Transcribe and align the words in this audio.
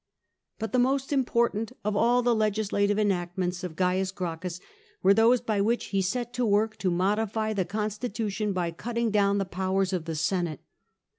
But 0.57 0.71
the 0.71 0.79
most 0.79 1.13
important 1.13 1.73
of 1.85 1.95
all 1.95 2.23
the 2.23 2.33
legislative 2.33 2.97
enactments 2.97 3.63
of 3.63 3.75
Oaius 3.75 4.11
Gracchus 4.11 4.59
were 5.03 5.13
those 5.13 5.41
by 5.41 5.61
which 5.61 5.85
he 5.93 6.01
set 6.01 6.33
to 6.33 6.43
work 6.43 6.75
to 6.79 6.89
modify 6.89 7.53
the 7.53 7.65
constitution, 7.65 8.51
by 8.51 8.71
cutting 8.71 9.11
down 9.11 9.37
the 9.37 9.45
powers 9.45 9.93
of 9.93 10.05
the 10.05 10.15
Senate. 10.15 10.61